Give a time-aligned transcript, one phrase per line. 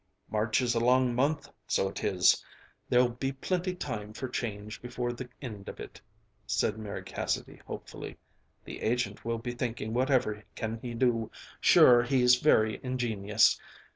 [0.31, 2.43] "March is a long month, so it is
[2.89, 6.01] there'll be plinty time for change before the ind of it,"
[6.47, 8.17] said Mary Cassidy hopefully.
[8.65, 11.29] "The agent will be thinking whatever can he do;
[11.59, 13.59] sure he's very ingenious.